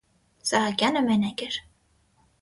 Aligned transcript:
Սահակյանը 0.51 1.05
մենակ 1.11 1.45
էր: 1.51 1.63